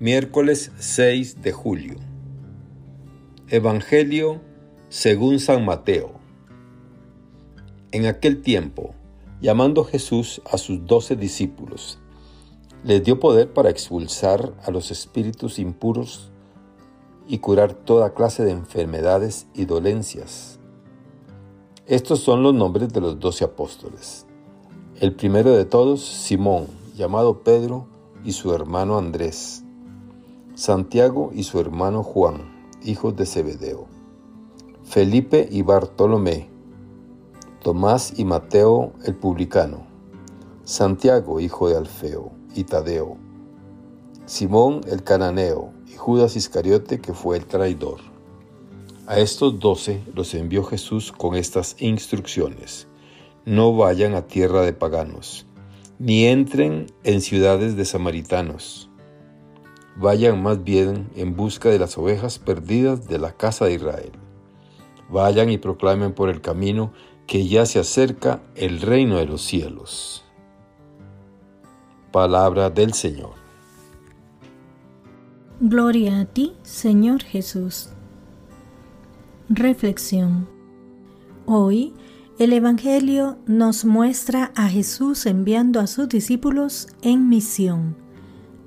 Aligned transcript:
Miércoles 0.00 0.70
6 0.78 1.42
de 1.42 1.50
julio. 1.50 1.96
Evangelio 3.48 4.40
según 4.90 5.40
San 5.40 5.64
Mateo. 5.64 6.12
En 7.90 8.06
aquel 8.06 8.40
tiempo, 8.40 8.94
llamando 9.40 9.82
Jesús 9.82 10.40
a 10.48 10.56
sus 10.56 10.86
doce 10.86 11.16
discípulos, 11.16 11.98
les 12.84 13.02
dio 13.02 13.18
poder 13.18 13.52
para 13.52 13.70
expulsar 13.70 14.54
a 14.62 14.70
los 14.70 14.92
espíritus 14.92 15.58
impuros 15.58 16.30
y 17.26 17.38
curar 17.38 17.74
toda 17.74 18.14
clase 18.14 18.44
de 18.44 18.52
enfermedades 18.52 19.48
y 19.52 19.64
dolencias. 19.64 20.60
Estos 21.86 22.20
son 22.20 22.44
los 22.44 22.54
nombres 22.54 22.92
de 22.92 23.00
los 23.00 23.18
doce 23.18 23.42
apóstoles. 23.42 24.26
El 25.00 25.12
primero 25.12 25.56
de 25.56 25.64
todos, 25.64 26.04
Simón, 26.04 26.68
llamado 26.94 27.42
Pedro, 27.42 27.88
y 28.24 28.30
su 28.30 28.54
hermano 28.54 28.96
Andrés 28.96 29.64
Santiago 30.58 31.30
y 31.32 31.44
su 31.44 31.60
hermano 31.60 32.02
Juan, 32.02 32.66
hijos 32.82 33.14
de 33.14 33.26
Zebedeo, 33.26 33.86
Felipe 34.82 35.48
y 35.48 35.62
Bartolomé, 35.62 36.48
Tomás 37.62 38.18
y 38.18 38.24
Mateo 38.24 38.92
el 39.04 39.14
publicano, 39.14 39.86
Santiago, 40.64 41.38
hijo 41.38 41.68
de 41.68 41.76
Alfeo, 41.76 42.32
y 42.56 42.64
Tadeo, 42.64 43.18
Simón 44.26 44.80
el 44.88 45.04
cananeo 45.04 45.70
y 45.86 45.94
Judas 45.94 46.34
Iscariote, 46.34 47.00
que 47.00 47.14
fue 47.14 47.36
el 47.36 47.46
traidor. 47.46 48.00
A 49.06 49.20
estos 49.20 49.60
doce 49.60 50.02
los 50.12 50.34
envió 50.34 50.64
Jesús 50.64 51.12
con 51.12 51.36
estas 51.36 51.76
instrucciones. 51.78 52.88
No 53.44 53.76
vayan 53.76 54.16
a 54.16 54.26
tierra 54.26 54.62
de 54.62 54.72
paganos, 54.72 55.46
ni 56.00 56.24
entren 56.24 56.86
en 57.04 57.20
ciudades 57.20 57.76
de 57.76 57.84
samaritanos 57.84 58.87
Vayan 60.00 60.40
más 60.40 60.62
bien 60.62 61.10
en 61.16 61.34
busca 61.34 61.70
de 61.70 61.78
las 61.80 61.98
ovejas 61.98 62.38
perdidas 62.38 63.08
de 63.08 63.18
la 63.18 63.32
casa 63.32 63.64
de 63.64 63.74
Israel. 63.74 64.12
Vayan 65.10 65.50
y 65.50 65.58
proclamen 65.58 66.12
por 66.12 66.28
el 66.28 66.40
camino 66.40 66.92
que 67.26 67.48
ya 67.48 67.66
se 67.66 67.80
acerca 67.80 68.40
el 68.54 68.80
reino 68.80 69.16
de 69.16 69.26
los 69.26 69.42
cielos. 69.42 70.24
Palabra 72.12 72.70
del 72.70 72.92
Señor. 72.92 73.32
Gloria 75.60 76.20
a 76.20 76.24
ti, 76.26 76.54
Señor 76.62 77.24
Jesús. 77.24 77.88
Reflexión. 79.48 80.48
Hoy 81.44 81.92
el 82.38 82.52
Evangelio 82.52 83.38
nos 83.46 83.84
muestra 83.84 84.52
a 84.54 84.68
Jesús 84.68 85.26
enviando 85.26 85.80
a 85.80 85.88
sus 85.88 86.08
discípulos 86.08 86.86
en 87.02 87.28
misión 87.28 88.07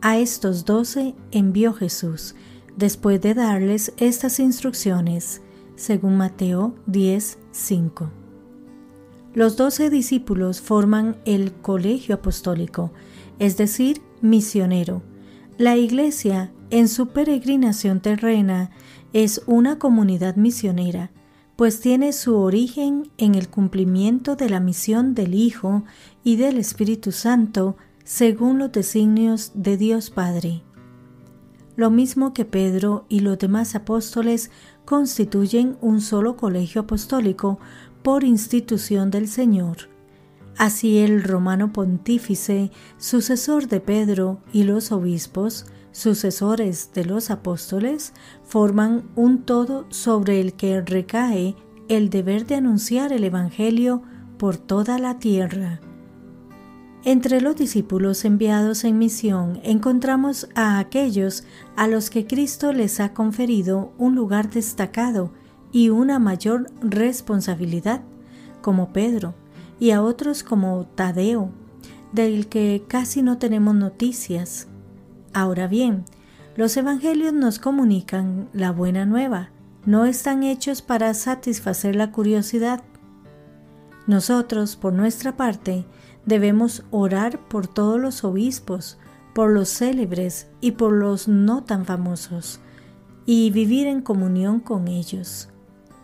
a 0.00 0.18
estos 0.18 0.64
doce 0.64 1.14
envió 1.30 1.72
Jesús, 1.72 2.34
después 2.76 3.20
de 3.20 3.34
darles 3.34 3.92
estas 3.98 4.40
instrucciones, 4.40 5.42
según 5.76 6.16
Mateo 6.16 6.74
10, 6.86 7.38
5. 7.52 8.10
Los 9.34 9.56
doce 9.56 9.90
discípulos 9.90 10.60
forman 10.60 11.16
el 11.24 11.52
colegio 11.52 12.16
apostólico, 12.16 12.92
es 13.38 13.56
decir, 13.56 14.02
misionero. 14.20 15.02
La 15.56 15.76
iglesia, 15.76 16.52
en 16.70 16.88
su 16.88 17.08
peregrinación 17.08 18.00
terrena, 18.00 18.70
es 19.12 19.42
una 19.46 19.78
comunidad 19.78 20.36
misionera, 20.36 21.10
pues 21.56 21.80
tiene 21.80 22.12
su 22.12 22.36
origen 22.36 23.10
en 23.18 23.34
el 23.34 23.48
cumplimiento 23.48 24.34
de 24.34 24.48
la 24.48 24.60
misión 24.60 25.14
del 25.14 25.34
Hijo 25.34 25.84
y 26.24 26.36
del 26.36 26.56
Espíritu 26.56 27.12
Santo 27.12 27.76
según 28.10 28.58
los 28.58 28.72
designios 28.72 29.52
de 29.54 29.76
Dios 29.76 30.10
Padre. 30.10 30.64
Lo 31.76 31.92
mismo 31.92 32.34
que 32.34 32.44
Pedro 32.44 33.04
y 33.08 33.20
los 33.20 33.38
demás 33.38 33.76
apóstoles 33.76 34.50
constituyen 34.84 35.76
un 35.80 36.00
solo 36.00 36.36
colegio 36.36 36.80
apostólico 36.80 37.60
por 38.02 38.24
institución 38.24 39.12
del 39.12 39.28
Señor. 39.28 39.88
Así 40.58 40.98
el 40.98 41.22
romano 41.22 41.72
pontífice, 41.72 42.72
sucesor 42.98 43.68
de 43.68 43.78
Pedro, 43.80 44.40
y 44.52 44.64
los 44.64 44.90
obispos, 44.90 45.66
sucesores 45.92 46.90
de 46.92 47.04
los 47.04 47.30
apóstoles, 47.30 48.12
forman 48.42 49.04
un 49.14 49.44
todo 49.44 49.86
sobre 49.90 50.40
el 50.40 50.54
que 50.54 50.80
recae 50.80 51.54
el 51.88 52.10
deber 52.10 52.44
de 52.44 52.56
anunciar 52.56 53.12
el 53.12 53.22
Evangelio 53.22 54.02
por 54.36 54.56
toda 54.56 54.98
la 54.98 55.20
tierra. 55.20 55.80
Entre 57.04 57.40
los 57.40 57.56
discípulos 57.56 58.26
enviados 58.26 58.84
en 58.84 58.98
misión 58.98 59.58
encontramos 59.62 60.48
a 60.54 60.78
aquellos 60.78 61.44
a 61.74 61.88
los 61.88 62.10
que 62.10 62.26
Cristo 62.26 62.74
les 62.74 63.00
ha 63.00 63.14
conferido 63.14 63.92
un 63.96 64.14
lugar 64.14 64.50
destacado 64.50 65.32
y 65.72 65.88
una 65.88 66.18
mayor 66.18 66.66
responsabilidad, 66.82 68.02
como 68.60 68.92
Pedro, 68.92 69.34
y 69.78 69.92
a 69.92 70.02
otros 70.02 70.42
como 70.42 70.84
Tadeo, 70.94 71.50
del 72.12 72.48
que 72.48 72.84
casi 72.86 73.22
no 73.22 73.38
tenemos 73.38 73.74
noticias. 73.74 74.68
Ahora 75.32 75.68
bien, 75.68 76.04
los 76.56 76.76
evangelios 76.76 77.32
nos 77.32 77.58
comunican 77.58 78.50
la 78.52 78.72
buena 78.72 79.06
nueva, 79.06 79.50
no 79.86 80.04
están 80.04 80.42
hechos 80.42 80.82
para 80.82 81.14
satisfacer 81.14 81.96
la 81.96 82.12
curiosidad. 82.12 82.82
Nosotros, 84.10 84.74
por 84.76 84.92
nuestra 84.92 85.36
parte, 85.36 85.86
Debemos 86.26 86.84
orar 86.90 87.40
por 87.48 87.66
todos 87.66 87.98
los 87.98 88.24
obispos, 88.24 88.98
por 89.34 89.50
los 89.50 89.68
célebres 89.68 90.48
y 90.60 90.72
por 90.72 90.92
los 90.92 91.28
no 91.28 91.64
tan 91.64 91.86
famosos, 91.86 92.60
y 93.24 93.50
vivir 93.50 93.86
en 93.86 94.02
comunión 94.02 94.60
con 94.60 94.88
ellos. 94.88 95.48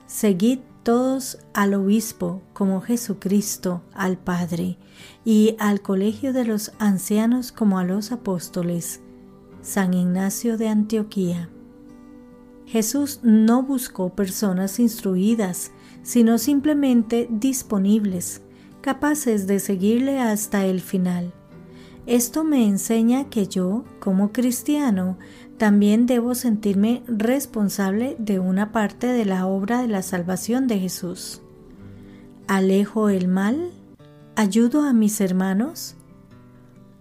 Seguid 0.06 0.60
todos 0.82 1.38
al 1.52 1.74
obispo 1.74 2.42
como 2.52 2.80
Jesucristo 2.80 3.82
al 3.92 4.16
Padre, 4.16 4.78
y 5.24 5.56
al 5.58 5.82
colegio 5.82 6.32
de 6.32 6.44
los 6.44 6.72
ancianos 6.78 7.52
como 7.52 7.78
a 7.78 7.84
los 7.84 8.12
apóstoles. 8.12 9.00
San 9.60 9.92
Ignacio 9.92 10.56
de 10.56 10.68
Antioquía. 10.68 11.50
Jesús 12.66 13.20
no 13.22 13.62
buscó 13.62 14.14
personas 14.14 14.78
instruidas, 14.80 15.72
sino 16.06 16.38
simplemente 16.38 17.26
disponibles 17.28 18.40
capaces 18.80 19.48
de 19.48 19.58
seguirle 19.58 20.20
hasta 20.20 20.64
el 20.64 20.80
final. 20.80 21.32
Esto 22.06 22.44
me 22.44 22.64
enseña 22.64 23.28
que 23.28 23.48
yo, 23.48 23.82
como 23.98 24.30
cristiano, 24.30 25.18
también 25.58 26.06
debo 26.06 26.36
sentirme 26.36 27.02
responsable 27.08 28.14
de 28.20 28.38
una 28.38 28.70
parte 28.70 29.08
de 29.08 29.24
la 29.24 29.48
obra 29.48 29.82
de 29.82 29.88
la 29.88 30.02
salvación 30.02 30.68
de 30.68 30.78
Jesús. 30.78 31.42
¿Alejo 32.46 33.08
el 33.08 33.26
mal? 33.26 33.72
¿Ayudo 34.36 34.82
a 34.82 34.92
mis 34.92 35.20
hermanos? 35.20 35.96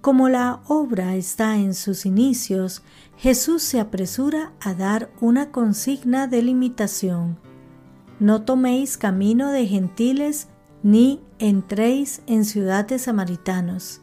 Como 0.02 0.30
la 0.30 0.62
obra 0.68 1.16
está 1.16 1.58
en 1.58 1.76
sus 1.76 2.08
inicios, 2.08 2.82
Jesús 3.18 3.62
se 3.62 3.80
apresura 3.80 4.54
a 4.60 4.74
dar 4.74 5.12
una 5.22 5.52
consigna 5.52 6.26
de 6.26 6.42
limitación. 6.42 7.45
No 8.20 8.44
toméis 8.44 8.98
camino 8.98 9.52
de 9.52 9.68
gentiles 9.68 10.48
ni 10.84 11.20
entréis 11.40 12.22
en 12.28 12.46
ciudad 12.46 12.88
de 12.88 12.98
samaritanos. 12.98 14.02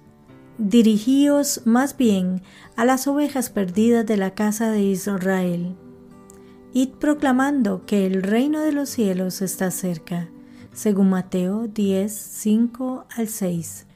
Dirigíos 0.58 1.62
más 1.64 1.96
bien 1.96 2.42
a 2.76 2.84
las 2.84 3.06
ovejas 3.06 3.48
perdidas 3.48 4.04
de 4.04 4.18
la 4.18 4.34
casa 4.34 4.70
de 4.70 4.82
Israel. 4.82 5.76
Id 6.74 6.90
proclamando 6.90 7.86
que 7.86 8.06
el 8.06 8.22
reino 8.22 8.60
de 8.60 8.72
los 8.72 8.90
cielos 8.90 9.40
está 9.40 9.70
cerca, 9.70 10.28
según 10.72 11.08
Mateo 11.08 11.68
10, 11.68 12.12
5 12.12 13.06
al 13.16 13.28
6. 13.28 13.86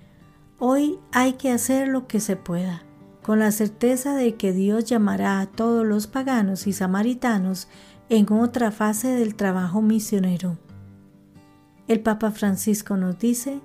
Hoy 0.59 0.99
hay 1.13 1.35
que 1.35 1.51
hacer 1.51 1.89
lo 1.89 2.07
que 2.07 2.21
se 2.21 2.37
pueda, 2.37 2.85
con 3.23 3.39
la 3.41 3.51
certeza 3.51 4.15
de 4.15 4.37
que 4.37 4.53
Dios 4.53 4.85
llamará 4.85 5.41
a 5.41 5.47
todos 5.47 5.85
los 5.85 6.07
paganos 6.07 6.67
y 6.67 6.73
samaritanos 6.73 7.69
en 8.09 8.33
otra 8.33 8.71
fase 8.71 9.09
del 9.09 9.35
trabajo 9.35 9.83
misionero. 9.83 10.59
El 11.89 12.01
Papa 12.01 12.31
Francisco 12.31 12.97
nos 12.97 13.19
dice, 13.19 13.61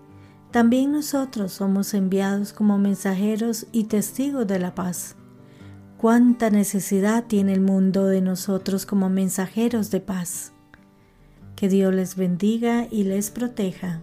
también 0.52 0.92
nosotros 0.92 1.54
somos 1.54 1.94
enviados 1.94 2.52
como 2.52 2.78
mensajeros 2.78 3.68
y 3.72 3.86
testigos 3.86 4.46
de 4.48 4.60
la 4.60 4.76
paz. 4.76 5.16
Cuánta 5.98 6.50
necesidad 6.50 7.26
tiene 7.26 7.54
el 7.54 7.62
mundo 7.62 8.08
de 8.08 8.22
nosotros 8.22 8.86
como 8.86 9.10
mensajeros 9.10 9.92
de 9.92 10.02
paz. 10.02 10.52
Que 11.56 11.70
Dios 11.70 11.94
les 11.94 12.16
bendiga 12.16 12.88
y 12.90 13.04
les 13.04 13.30
proteja. 13.30 14.02